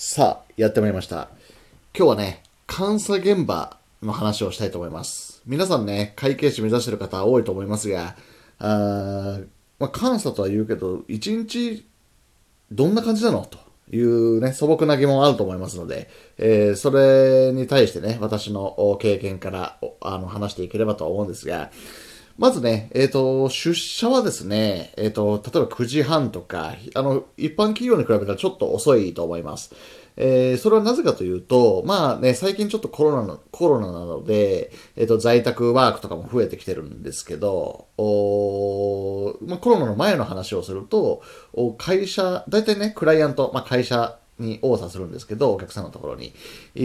[0.00, 1.28] さあ、やってまいりました。
[1.92, 5.42] 今日はね、監査現場の話をしたいと思います。
[5.44, 8.14] 皆さんね、会計士目指してる方多いと思いますが、
[8.60, 9.40] あ
[9.80, 11.84] まあ、監査とは言うけど、一日
[12.70, 13.44] どんな感じなの？
[13.44, 13.58] と
[13.90, 21.72] いうね、素朴な疑問あると思いますので、えーそれに対してね、私の経験からあの話していければと思うんですが、
[22.38, 29.74] まずね、えっ、と、出社はですね、えっ、と、例えば9時半とか、あの、一般企業に比べたらちょっと遅いと思います。
[30.20, 46.32] えーそれはなぜかというと、まあね、最近ちょっとコロナの、コロナなので、えっ、と、在宅ワークとかも増えてきてるんですけど、おーまあ、コロナの前の話をすると、お会社、大体ね、クライアント、まあ、会社に応査するんですけど、お客さんのところに。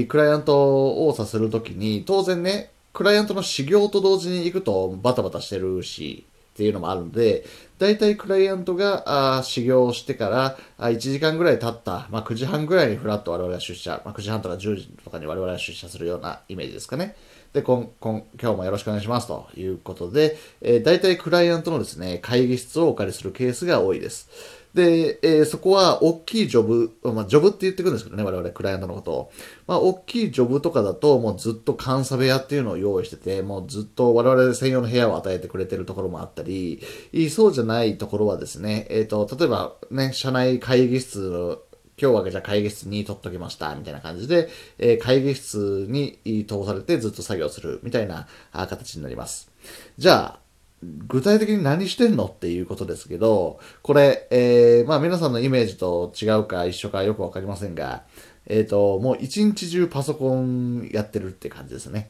[0.08, 7.44] クライアントを応査するときに、当然ね、クライアントの修行と同時に行くとバタバタしてるし、っていうのもあるので、
[7.80, 17.16] 大体クライアントがあ修行してからあ1時間ぐらい経った、まあ、9時半ぐらいにフラッと我々は出社、まあ、9時半とか10時とかに我々は出社するようなイメージですかね。
[17.54, 24.28] で、こん、こん、今日もよろしくお願いしますということで、えー大体クライアントのですね、会議室をお借りするケースが多いです。
[24.74, 29.32] で、えーそこは大きいジョブ、まあ、ジョブって言ってくるんですけどね、我々クライアントのことを。
[29.68, 36.82] まあ、大きいジョブとかだと、もうずっと監査部屋っていうのを用意してて、もうずっと我々専用の部屋を与えてくれてるところもあったり、
[37.30, 41.60] そうじゃないところはですね、えっ、と、例えばね、社内会議室
[42.02, 44.50] 今日はじゃあ会議室に取っときました、みたいな感じで、
[44.80, 49.52] えー会議室に通されてずっと作業する、みたいな形になります。
[49.98, 50.40] じゃあ、
[51.08, 58.04] 具体的に何してんのっていうことですけど、これ、えーまあ皆さんのイメージと違うか一緒かよくわかりませんが、
[58.48, 62.10] えっ、と、もう一日中パソコンやってるって感じですね。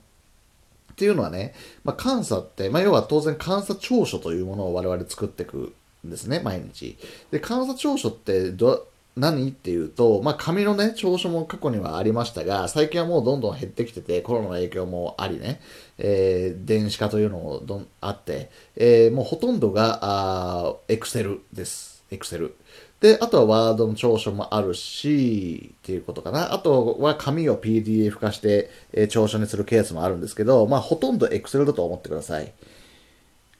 [0.94, 5.73] っていうのはね、まあ、監査って、まあ、要は当然監査調書というものを我々作っていく
[6.06, 6.98] んですね、毎日。
[7.31, 9.50] で、監査調書ってど、何？
[9.50, 15.61] っていうと、まあ、紙のね、調書も過去にはありましたが、最近はもうどんどん減ってきてて、コロナの影響もありね、
[16.00, 22.04] えー電子化というのもどんあって、えーもうほとんどが、あエクセルです。
[22.10, 22.55] エクセル。
[23.02, 26.54] で、あとはワードの調書もあるし、っていうことかな。
[26.54, 32.52] あとは紙を PDF 化して、えー調書にするケースもあるんですけど、まあほとんど Excel だと思ってください。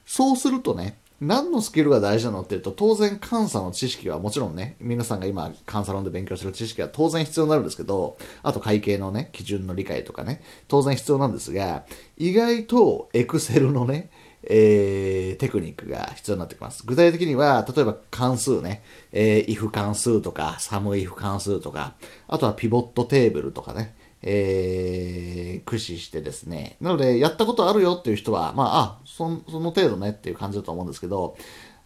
[0.06, 11.84] そうするとね、何のスキルが大事なのっていうと、当然監査の知識はもちろんね、皆さんが今監査論で勉強してる知識は当然必要になるんですけど、あと会計のね、基準の理解とかね、当然必要なんですが、
[12.16, 14.10] 意外と Excel のね、
[14.46, 16.84] えーテクニックが必要になってきます。
[16.86, 18.82] 具体的には、例えば関数ね、
[19.12, 21.94] えー if 関数とか、サム if 関数とか、
[22.28, 23.94] あとはピボットテーブルとかね、
[24.26, 26.76] えー駆使してですね。
[26.80, 31.36] なので、やったことあるよっていう人は、まあ、あ、そその程度ねっていう感じだと思うんですけど、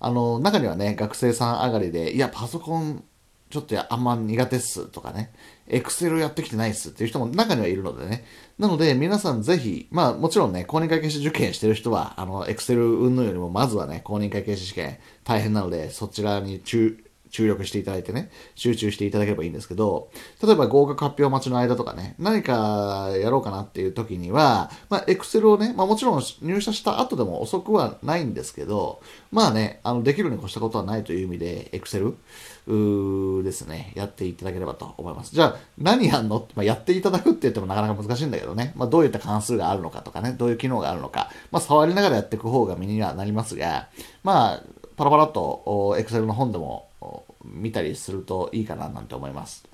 [0.01, 3.05] あの、中にはね、学生さん上がりで、いや、パソコン、
[3.51, 5.33] ちょっとあんま苦手っすとかね、
[5.69, 8.25] エクセルやってきてないっすっていう人も中にはいるのでね。
[8.59, 20.11] なので、皆さんぜひ、まあもちろんね、公認会計士受験してる人は、あの、エクセル云々よりもまずはね、公認会計士試験大変なので、そちらに注、注力していただいてね、集中していただければいいんですけど、
[20.43, 29.01] 例えば合格発表待ちの間とかね、何かやろうかなっていう時には、まあ、エクセルをね、まあもちろん入社した後でも遅くはないんですけど、
[29.31, 32.17] まあね、あの、できるに越したことはないという意味で、エクセル
[33.45, 35.35] ですね、やっていただければと思います。
[35.35, 36.47] じゃあ、何やんの？
[36.55, 43.89] まあ、やっていただくって言ってもなかなか難しいんだけどね、まあ、どういった関数があるのかとかね、どういう機能があるのか、まあ、触りながらやっていく方が身にはなりますが、
[44.23, 44.63] まあ、
[44.97, 46.88] パラパラっと、エクセルの本でも
[47.45, 49.65] 見たりするといいかななんて思います。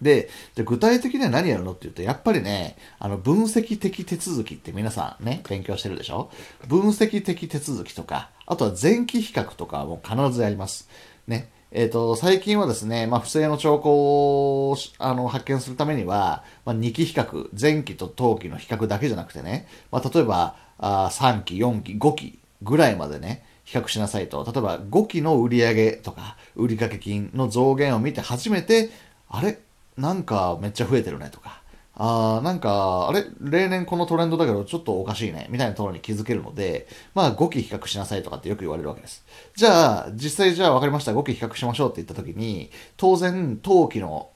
[0.00, 6.30] で、で具体的には何やるのって言うと、やっぱりね、あの、分析的手続きって皆さんね、勉強してるでしょ？
[6.68, 10.88] 分析的手続きとか、あとは前期比較とかも必ずやります。
[11.26, 11.50] ね。
[11.72, 24.44] えっ、と、最近はですね、まあ、不正の兆候をあの発見するためには、まあ、2期比較、前期と当期の比較だけじゃなくてね、まあ、例えば、あ3期、4期、5期ぐらいまでね、比較しなさいと。
[24.44, 28.90] 例えば5期の売上とか売掛金の増減を見て初めて、
[29.28, 29.60] あれ？
[29.96, 31.62] なんかめっちゃ増えてるねとか。
[31.94, 33.24] あーなんか、あれ？
[33.40, 39.24] 例年このトレンドだけどちょっとおかしいねみたいなところに気づけるので、まあ5期比較しなさいとかってよく言われるわけです。
[39.54, 44.30] じゃあ、実際じゃあ分かりました、5期比較しましょうって言った時に、当然当期の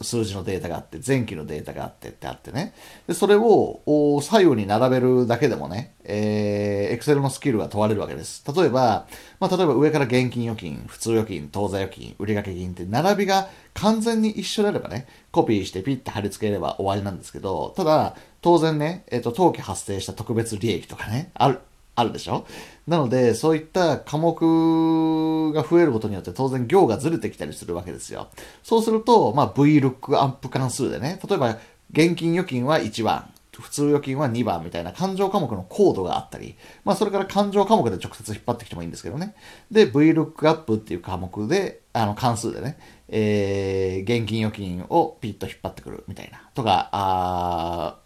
[0.00, 2.72] 数字のデータがあって、前期のデータがあってってあってね。
[3.06, 3.80] で、それを
[4.22, 8.44] 左右に並べるだけでもね、えー、Excel のスキルが問われるわけです。
[8.54, 9.06] 例えば、
[9.40, 21.60] まあ、例えば上から現金預金、普通預金、当座預金、売掛金って並びが完全に一緒であればね、コピーしてピッて貼り付ければ終わりなんですけど、ただ、当然ね、えっ、と、当期発生した特別利益とかね、ある、
[21.98, 22.46] あるでしょ？
[22.86, 28.28] なので、そういった科目が増えることによって当然行がずれてきたりするわけですよ。
[28.62, 31.58] そうすると、まあ、VLOOKUP 関数でね、例えば
[31.90, 36.54] 現金預金は1番、普通預金は2番みたいな勘定科目のコードがあったり、
[36.84, 39.34] まあそれから勘定科目で直接引っ張ってきてもいいんですけどね。
[39.70, 42.78] で、VLOOKUP っていう科目で、あの関数でね、
[43.08, 47.96] えー、現金預金をピッと引っ張ってくるみたいな、とか、あ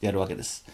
[0.00, 0.66] やるわけです。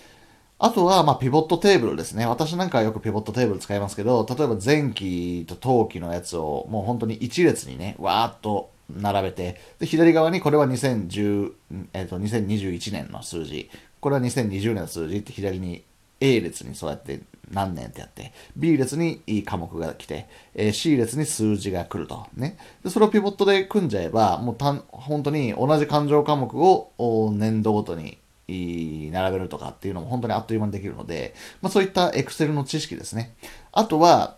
[0.60, 2.26] あとは、まあ、ピボットテーブルですね。
[2.26, 11.52] 私なんかはよくピボットテーブル使いますけど、例えば前期と当期のやつをもう本当に一列にね、わーっと並べて、で、左側にこれは2010、
[11.92, 13.70] えっ、ー、と、2021年の数字、
[14.00, 15.84] これは2020年の数字って左に
[16.20, 17.20] A 列にそうやって
[17.52, 20.26] 何年ってやって、B 列にいい科目が来て、
[20.56, 22.26] え C 列に数字が来ると。
[22.34, 22.58] ね。
[22.82, 26.90] で、それをピボットで組んじゃえば、もうたん、本当に同じ勘定科目を
[27.32, 28.18] 年度ごとに
[28.48, 33.34] 並べるとかっていうのも本当にあっという間にできるので、まあそういった Excel の知識ですね。
[33.72, 34.36] あとは、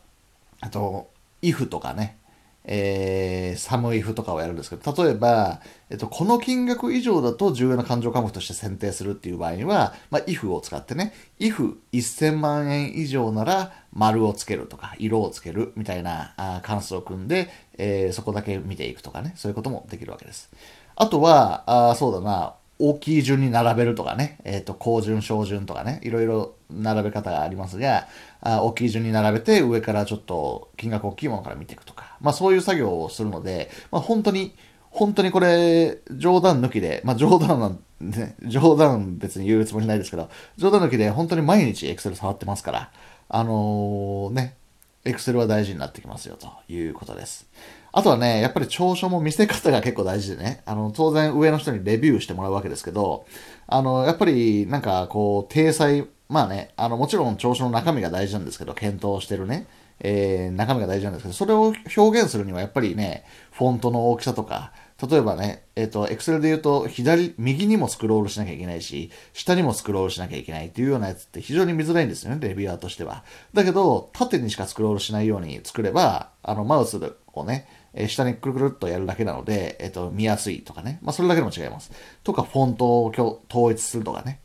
[0.61, 1.11] あと、
[1.43, 2.19] if とかね、
[2.65, 17.49] えー、サムイフとかをやるんですけど、例えば、えっと、この金額以上だと重要な勘定科目として選定するっていう場合には、まあ、if を使ってね、if1000 万円以上なら丸をつけるとか、色をつけるみたいなあ関数を組んで、
[17.79, 20.51] えー、そこだけ見ていくとかね、そういうこともできるわけです。
[20.97, 28.09] あとは、あそうだな、大きい順に並べるとかね、えっ、ー、と、高順、小順とかね、いろいろ並べ方がありますが、
[28.41, 34.55] あ大きい順に並べて上からちょっと金額大きいものから見ていくとか、まあそういう作業をするので、まあ本当に、
[34.91, 42.91] 本当にこれ、冗談抜きで、まあ冗談なんね、冗談別に言うつもりないですけど、冗談抜きで本当に毎日 Excel 触ってますから、
[43.29, 44.56] あのー、ね、
[45.05, 47.49] Excel は大事になってきますよということです。
[47.93, 53.26] あとはね、やっぱり長所も見せ方が結構大事でね、あの、当然上の人にレビューしてもらうわけですけど、
[53.67, 59.67] あの、やっぱりなんかこう、体裁、まあね、あの、もちろん長所の中身が大事なんですけど、検討してるね、
[60.00, 64.73] えー、中身が大事なんですけど、それを表現するにはやっぱりね、フォントの大きさとか、
[65.08, 73.25] 例えばね、えっ、ー、と、Excel で言うと、左、右にもスクロールしなきゃいけないし、下にもスクロールしなきゃいけないっていうようなやつって非常に見づらいんですよね、レビュアーとしては。
[73.55, 76.99] だけど、縦にしかスクロールしないように作れば、あの、マウス
[77.32, 80.99] をね、え下にくるくるっとやるだけなので、えっ、と、見やすいとかね。
[81.03, 81.91] まあ、それだけでも違います。
[82.23, 83.12] とか、フォントを
[83.50, 84.41] 統一するとかね。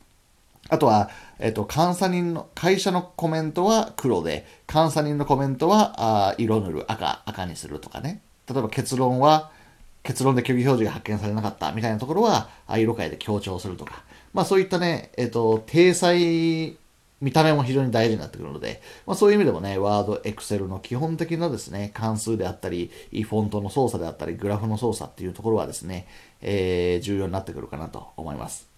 [0.68, 5.94] あとは、えっ、と、監査人の、会社のコメントは黒で、監査人のコメントは、
[6.30, 8.20] あ色塗る、赤、赤にするとかね。
[8.48, 9.52] 例えば結論は、
[10.06, 14.04] 結論で虚偽表示が発見されなかったみたいなところは、色変えで強調するとか。
[14.32, 16.76] まあそういったね、えっ、と、体裁
[17.20, 26.06] 見た目も非常に大事になってくるので、まあ、そういう意味でもね、ワード、エクセルの基本的なですね、関数であったり、フォントの操作であったり、グラフの操作っていうところはですね、
[26.42, 28.68] えー、重要になってくるかなと思います。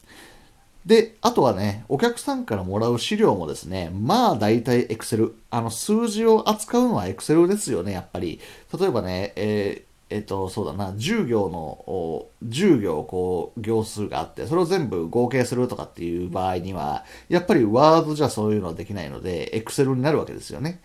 [0.86, 5.34] で、あとはね、お客さんからもらう資料もですね、まあ大体エクセル。
[5.50, 8.40] あの、数字を扱うのはエクセルですよね、やっぱり。
[8.78, 20.80] 例えばね、ええっと、そうだな、10行の、10行こう、行数があって、それを全部合計するとかっていう場合には、やっぱりワードじゃそういうのはできないので、エクセルになるわけですよね。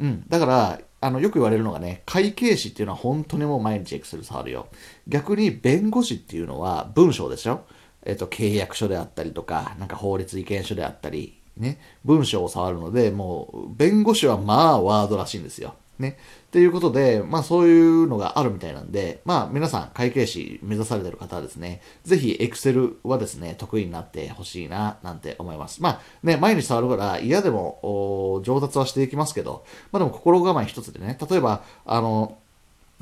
[0.00, 0.24] うん。
[0.28, 4.66] だから、あの、よく言われるのがね、会計士っていうのは本当にもう毎日エクセル触るよ。
[5.06, 7.64] 逆に弁護士っていうのは文章でしょ？
[8.04, 15.74] えっと、契約書であったりとか、なんか法律意見書であったり、ね、文章を触るので、もう、弁護士はまあワードらしいんですよ。
[15.98, 16.18] ね。
[16.54, 25.82] っていうことで、まあそういうのがあるみたいなんで、まあ皆さん会計士目指されてる方はですね、ぜひ Excel はですね、得意になってほしいな、なんて思います。
[25.82, 32.38] まあね、毎日触るから嫌でも上達はしていきますけど、まあでも心構え一つでね、例えば、あの、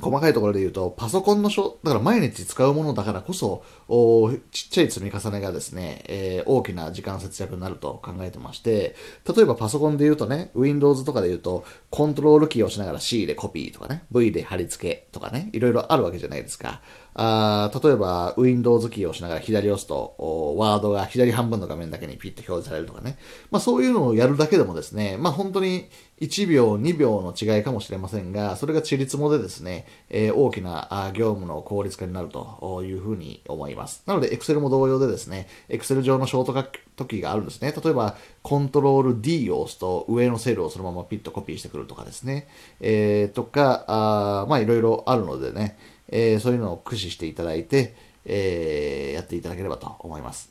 [0.00, 8.96] 細かいところで言うと、パソコンの書、だから毎日使うものだからこそ、おちっちゃい積み重ねがですね、えー、大きな時間節約になると考えてまして、
[9.36, 16.80] 例えばパソコンで言うとね、Windows とかで言うと、コントロールキーを押しながら C でコピーとかね、V で貼り付けとかね、いろいろあるわけじゃないですか。
[17.12, 23.18] あ例えば、Windows キーを押しながら左押すと、ワードが左半分の画面だけにピッと表示されるとかね。
[23.50, 25.90] まあそういうのをやるだけでもですね、まあ本当に
[26.22, 34.02] 1秒、2秒の違いかもしれませんが、それがちりつもでですね、えー、大きな業務の効率化になるというふうに思います。
[34.06, 37.72] なので、Excel も同様でですね、Excel 上のショートカット時があるんですね。
[37.72, 42.48] 例えば、コントロール D を押すと、上のセルをそのままピッとコピーしてくるとかですね。
[42.80, 45.76] えー、とか、あまあいろいろあるのでね、
[46.08, 47.94] えー、そういうのを駆使していただいて、
[48.24, 50.50] えー、やっていただければと思います。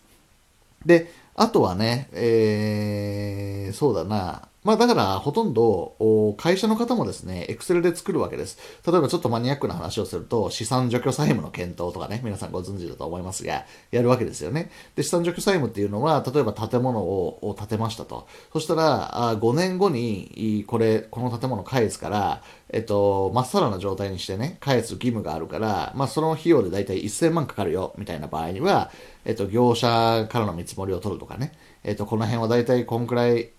[0.86, 8.60] で、あとはね、えー、そうだな、まあだからほとんど会社の方もですね、Excel で作るわけです。
[8.86, 14.70] 例えばちょっとマニアックな話をすると、資産除去債務の検討とかね、皆さんご存知だと思いますが、やるわけですよね。
[14.96, 18.28] で、資産除去債務っていうのは、例えば建物を建てましたと。
[18.54, 28.92] そしたら、あ5年後に、これ、この建物返すから、えっと、まっさらな状態にしてね、返す義務があるから、まあその費用でだいたい1000万かかるよ、みたいな場合には、
[29.26, 31.52] えっと、業者からの見積もりを取るとかね、
[31.84, 33.50] えっと、この辺はだいたいこんくらい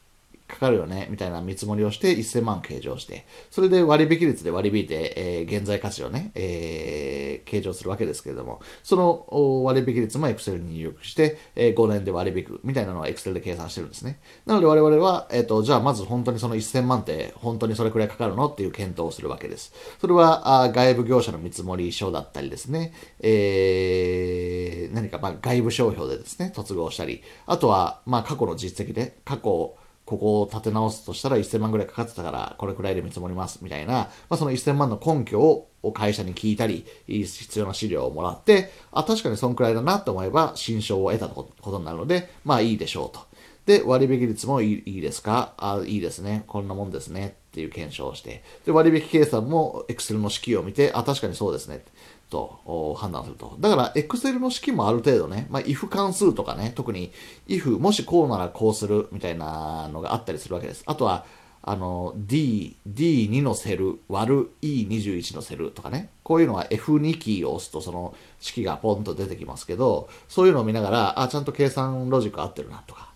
[0.52, 14.20] かかるよね、みたいな見積もりをして1000万計上して、それで割引率で割引いて、えー、現在価値をね、えー、計上するわけですけれども、その割引率も Excel に入力して、えー、5年で割引くみたいなのは Excel で計算してるんですね。
[14.44, 19.72] なので我々は、えっ、ー、と、じゃあまず本当にその1000万って本当にそれくらいかかるのっていう検討をするわけです。
[20.00, 29.76] それはあ外部業者の見積もり書だったりですね、えー、何かまあ外部商標でですね、突合したり、あとはまあ過去の実績で、過去
[30.12, 43.20] ここを立て直すとしたら1000万ぐらいかかってたから、これくらいで見積もります、みたいな、まあ、その1000万の根拠を会社に聞いたり、必要な資料をもらって、あ、確かにそんくらいだなと思えば、新証を得たことになるので、まあいいでしょうと。
[43.64, 45.54] で、割引率もいいですか？
[45.56, 46.44] あ、いいですね。
[46.46, 47.36] こんなもんですね。
[47.50, 48.42] っていう検証をして。
[48.66, 51.84] で、割引計算も Excel の式を見て、あ、確かにそうですね。
[52.32, 53.56] と判断すると。
[53.60, 57.12] だから、Excel の式もある程度ね、まあ、if 関数とかね、特に
[57.46, 60.82] if もしこうならこうするみたいなのがあったりするわけです。
[60.86, 61.26] あとは、
[61.64, 73.12] あの、D、D2 のセル割る E21 のセルとかね、こういうのは F2 キーを押すとその式がポンと出てきますけど、そういうのを見ながら、あ、ちゃんと計算ロジック合ってるなとか、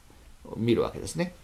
[0.57, 1.35] 見るわけですね。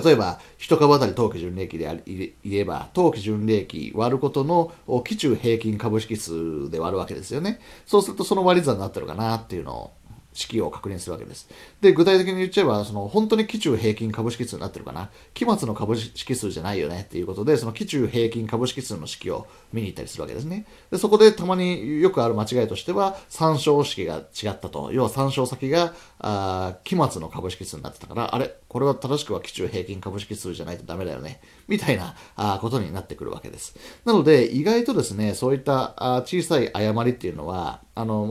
[0.00, 4.72] 例えば、一株当たり当期純利益で言えば、当期純利益割ることの
[5.04, 7.60] 基中平均株式数で割るわけですよね。
[7.86, 9.92] そうするとその割り算になってるかなっていうのを
[10.36, 11.48] 式を確認するわけです。
[11.80, 15.10] で、具体的に言っちゃえば、その本当に期中平均株式数になってるかな。
[15.34, 20.66] 期末の株式数じゃないよねっていうことで、その期中平均株式数の式を見に行ったりするわけですね。
[20.90, 24.90] で、そこでたまによくある間違いとしては、参照式が違ったと。
[24.92, 31.40] 要は参照先が、あ期末の株式数になってたから、あれこれは正しくは期中平均株式数じゃないとダメだよね。
[31.68, 33.76] みたいなあことになってくるわけです。
[34.04, 38.24] なので、意外とですね、そういったあ小さい誤りっていうのは、あの、